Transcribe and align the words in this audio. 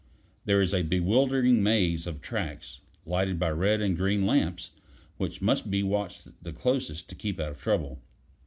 There 0.45 0.61
is 0.61 0.73
a 0.73 0.81
bewildering 0.81 1.61
maze 1.61 2.07
of 2.07 2.21
tracks, 2.21 2.79
lighted 3.05 3.37
by 3.37 3.51
red 3.51 3.81
and 3.81 3.95
green 3.95 4.25
lamps, 4.25 4.71
which 5.17 5.43
must 5.43 5.69
be 5.69 5.83
watched 5.83 6.41
the 6.43 6.53
closest 6.53 7.07
to 7.09 7.15
keep 7.15 7.39
out 7.39 7.51
of 7.51 7.59
trouble. 7.61 8.01